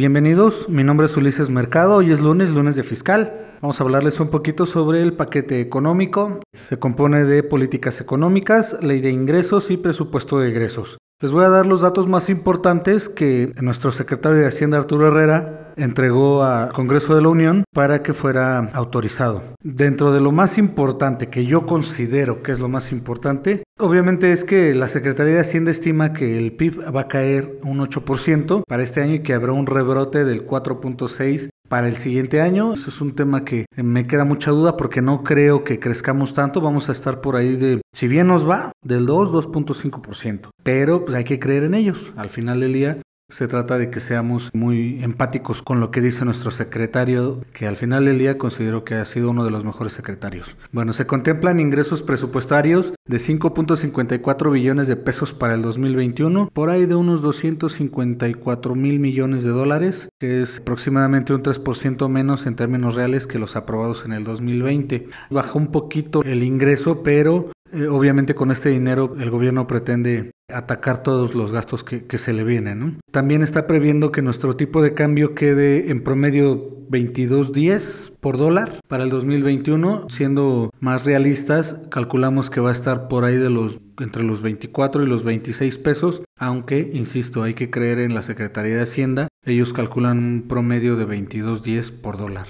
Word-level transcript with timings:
Bienvenidos, 0.00 0.66
mi 0.70 0.82
nombre 0.82 1.08
es 1.08 1.16
Ulises 1.18 1.50
Mercado, 1.50 1.96
hoy 1.96 2.10
es 2.10 2.22
lunes, 2.22 2.48
lunes 2.48 2.74
de 2.74 2.82
fiscal. 2.82 3.50
Vamos 3.60 3.78
a 3.78 3.84
hablarles 3.84 4.18
un 4.18 4.28
poquito 4.28 4.64
sobre 4.64 5.02
el 5.02 5.12
paquete 5.12 5.60
económico. 5.60 6.40
Se 6.70 6.78
compone 6.78 7.24
de 7.24 7.42
políticas 7.42 8.00
económicas, 8.00 8.78
ley 8.80 9.02
de 9.02 9.10
ingresos 9.10 9.70
y 9.70 9.76
presupuesto 9.76 10.38
de 10.38 10.48
egresos. 10.48 10.96
Les 11.20 11.32
voy 11.32 11.44
a 11.44 11.50
dar 11.50 11.66
los 11.66 11.82
datos 11.82 12.08
más 12.08 12.30
importantes 12.30 13.10
que 13.10 13.52
nuestro 13.60 13.92
secretario 13.92 14.38
de 14.38 14.46
Hacienda 14.46 14.78
Arturo 14.78 15.08
Herrera 15.08 15.69
entregó 15.82 16.42
al 16.42 16.72
Congreso 16.72 17.14
de 17.14 17.22
la 17.22 17.28
Unión 17.28 17.64
para 17.72 18.02
que 18.02 18.14
fuera 18.14 18.58
autorizado. 18.72 19.42
Dentro 19.62 20.12
de 20.12 20.20
lo 20.20 20.32
más 20.32 20.58
importante 20.58 21.28
que 21.28 21.46
yo 21.46 21.66
considero 21.66 22.42
que 22.42 22.52
es 22.52 22.60
lo 22.60 22.68
más 22.68 22.92
importante, 22.92 23.62
obviamente 23.78 24.32
es 24.32 24.44
que 24.44 24.74
la 24.74 24.88
Secretaría 24.88 25.34
de 25.34 25.40
Hacienda 25.40 25.70
estima 25.70 26.12
que 26.12 26.38
el 26.38 26.52
PIB 26.52 26.94
va 26.94 27.02
a 27.02 27.08
caer 27.08 27.58
un 27.64 27.80
8% 27.80 28.62
para 28.66 28.82
este 28.82 29.02
año 29.02 29.14
y 29.14 29.22
que 29.22 29.34
habrá 29.34 29.52
un 29.52 29.66
rebrote 29.66 30.24
del 30.24 30.46
4.6 30.46 31.50
para 31.68 31.86
el 31.88 31.96
siguiente 31.96 32.40
año. 32.40 32.74
Eso 32.74 32.90
es 32.90 33.00
un 33.00 33.14
tema 33.14 33.44
que 33.44 33.64
me 33.76 34.06
queda 34.06 34.24
mucha 34.24 34.50
duda 34.50 34.76
porque 34.76 35.00
no 35.00 35.22
creo 35.22 35.62
que 35.64 35.78
crezcamos 35.78 36.34
tanto. 36.34 36.60
Vamos 36.60 36.88
a 36.88 36.92
estar 36.92 37.20
por 37.20 37.36
ahí 37.36 37.56
de, 37.56 37.80
si 37.94 38.08
bien 38.08 38.26
nos 38.26 38.48
va, 38.48 38.72
del 38.82 39.06
2, 39.06 39.30
2.5%. 39.30 40.50
Pero 40.62 41.04
pues 41.04 41.16
hay 41.16 41.24
que 41.24 41.38
creer 41.38 41.64
en 41.64 41.74
ellos. 41.74 42.12
Al 42.16 42.28
final 42.28 42.60
del 42.60 42.72
día 42.72 42.98
se 43.30 43.48
trata 43.48 43.78
de 43.78 43.90
que 43.90 44.00
seamos 44.00 44.50
muy 44.52 45.02
empáticos 45.02 45.62
con 45.62 45.80
lo 45.80 45.90
que 45.90 46.00
dice 46.00 46.24
nuestro 46.24 46.50
secretario, 46.50 47.40
que 47.52 47.66
al 47.66 47.76
final 47.76 48.04
del 48.04 48.18
día 48.18 48.38
considero 48.38 48.84
que 48.84 48.96
ha 48.96 49.04
sido 49.04 49.30
uno 49.30 49.44
de 49.44 49.50
los 49.50 49.64
mejores 49.64 49.92
secretarios. 49.92 50.56
Bueno, 50.72 50.92
se 50.92 51.06
contemplan 51.06 51.60
ingresos 51.60 52.02
presupuestarios 52.02 52.92
de 53.06 53.16
5.54 53.16 54.52
billones 54.52 54.88
de 54.88 54.96
pesos 54.96 55.32
para 55.32 55.54
el 55.54 55.62
2021, 55.62 56.50
por 56.52 56.70
ahí 56.70 56.86
de 56.86 56.94
unos 56.94 57.22
254 57.22 58.74
mil 58.74 59.00
millones 59.00 59.44
de 59.44 59.50
dólares, 59.50 60.08
que 60.18 60.42
es 60.42 60.58
aproximadamente 60.58 61.32
un 61.32 61.42
3% 61.42 62.08
menos 62.08 62.46
en 62.46 62.56
términos 62.56 62.94
reales 62.94 63.26
que 63.26 63.38
los 63.38 63.56
aprobados 63.56 64.04
en 64.04 64.12
el 64.12 64.24
2020. 64.24 65.08
Bajó 65.30 65.58
un 65.58 65.72
poquito 65.72 66.22
el 66.22 66.42
ingreso, 66.42 67.02
pero 67.02 67.50
eh, 67.72 67.86
obviamente 67.86 68.34
con 68.34 68.50
este 68.50 68.70
dinero 68.70 69.14
el 69.20 69.30
gobierno 69.30 69.66
pretende 69.66 70.32
atacar 70.54 71.02
todos 71.02 71.34
los 71.34 71.52
gastos 71.52 71.84
que, 71.84 72.18
se 72.18 72.32
le 72.32 72.44
vienen. 72.44 72.98
También 73.10 73.42
está 73.42 73.66
previendo 73.66 74.12
que 74.12 74.22
nuestro 74.22 74.56
tipo 74.56 74.82
de 74.82 74.94
cambio 74.94 75.34
quede 75.34 75.90
en 75.90 76.02
promedio 76.02 76.86
22.10 76.90 78.12
por 78.20 78.36
dólar 78.36 78.80
para 78.88 79.04
el 79.04 79.10
2021. 79.10 80.06
Siendo 80.08 80.70
más 80.80 81.04
realistas, 81.04 81.76
calculamos 81.90 82.50
que 82.50 82.60
va 82.60 82.70
a 82.70 82.74
estar 82.74 83.08
por 83.08 83.24
ahí 83.24 83.36
de 83.36 83.50
los 83.50 83.78
entre 84.00 84.22
los 84.22 84.40
24 84.40 85.02
y 85.02 85.06
los 85.06 85.24
26 85.24 85.78
pesos, 85.78 86.22
aunque, 86.38 86.90
insisto, 86.94 87.42
hay 87.42 87.54
que 87.54 87.70
creer 87.70 87.98
en 87.98 88.14
la 88.14 88.22
Secretaría 88.22 88.76
de 88.76 88.82
Hacienda. 88.82 89.28
Ellos 89.44 89.72
calculan 89.72 90.18
un 90.18 90.48
promedio 90.48 90.96
de 90.96 91.06
22.10 91.06 92.00
por 92.00 92.16
dólar. 92.16 92.46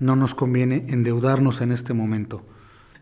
No 0.00 0.16
nos 0.16 0.34
conviene 0.34 0.86
endeudarnos 0.88 1.60
en 1.60 1.70
este 1.70 1.94
momento. 1.94 2.42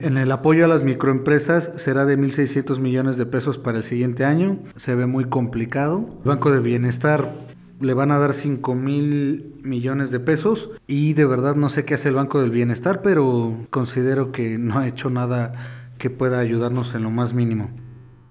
En 0.03 0.19
el 0.19 0.33
apoyo 0.33 0.65
a 0.65 0.69
las 0.69 0.83
microempresas 0.83 1.75
será 1.77 2.05
de 2.05 2.19
1.600 2.19 2.81
millones 2.81 3.17
de 3.17 3.25
pesos 3.25 3.57
para 3.57 3.79
el 3.79 3.85
siguiente 3.85 4.25
año. 4.25 4.59
Se 4.75 4.97
ve 4.97 5.07
muy 5.07 5.27
complicado. 5.27 6.05
El 6.25 6.29
Banco 6.29 6.51
de 6.51 6.59
Bienestar 6.59 7.33
le 7.79 7.95
van 7.95 8.11
a 8.11 8.19
dar 8.19 8.35
5 8.35 8.75
mil 8.75 9.55
millones 9.63 10.11
de 10.11 10.19
pesos 10.19 10.71
y 10.89 11.13
de 11.13 11.25
verdad 11.25 11.55
no 11.55 11.69
sé 11.69 11.85
qué 11.85 11.95
hace 11.95 12.09
el 12.09 12.17
Banco 12.17 12.41
del 12.41 12.51
Bienestar, 12.51 13.01
pero 13.01 13.57
considero 13.71 14.33
que 14.33 14.59
no 14.59 14.81
ha 14.81 14.89
hecho 14.89 15.09
nada 15.09 15.55
que 15.99 16.11
pueda 16.11 16.41
ayudarnos 16.41 16.97
en 16.97 17.05
lo 17.05 17.13
más 17.13 17.33
mínimo. 17.33 17.71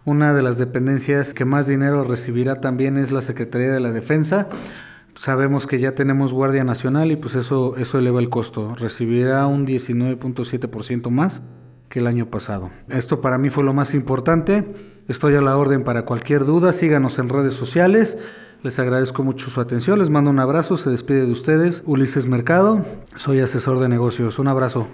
Una 0.03 0.33
de 0.33 0.41
las 0.41 0.57
dependencias 0.57 1.33
que 1.33 1.45
más 1.45 1.67
dinero 1.67 2.03
recibirá 2.03 2.59
también 2.59 2.97
es 2.97 3.13
la 3.13 3.21
Secretaría 3.21 3.71
de 3.71 3.79
la 3.79 3.93
Defensa. 3.93 4.49
Sabemos 5.15 5.67
que 5.67 5.79
ya 5.79 5.93
tenemos 5.93 6.33
Guardia 6.33 6.63
Nacional 6.63 7.11
y 7.11 7.15
pues 7.15 7.35
eso, 7.35 7.75
eso 7.77 7.99
eleva 7.99 8.19
el 8.19 8.29
costo. 8.29 8.75
Recibirá 8.75 9.45
un 9.47 9.67
19.7% 9.67 11.09
más 11.09 11.43
que 11.89 11.99
el 11.99 12.07
año 12.07 12.27
pasado. 12.27 12.71
Esto 12.89 13.21
para 13.21 13.37
mí 13.37 13.49
fue 13.49 13.63
lo 13.63 13.73
más 13.73 13.93
importante. 13.93 14.65
Estoy 15.07 15.35
a 15.35 15.41
la 15.41 15.57
orden 15.57 15.83
para 15.83 16.05
cualquier 16.05 16.45
duda. 16.45 16.73
Síganos 16.73 17.19
en 17.19 17.29
redes 17.29 17.53
sociales. 17.53 18.17
Les 18.63 18.79
agradezco 18.79 19.23
mucho 19.23 19.49
su 19.49 19.59
atención. 19.59 19.99
Les 19.99 20.09
mando 20.09 20.29
un 20.29 20.39
abrazo. 20.39 20.77
Se 20.77 20.89
despide 20.89 21.25
de 21.25 21.31
ustedes 21.31 21.83
Ulises 21.85 22.27
Mercado. 22.27 22.85
Soy 23.15 23.39
asesor 23.39 23.79
de 23.79 23.89
negocios. 23.89 24.39
Un 24.39 24.47
abrazo. 24.47 24.87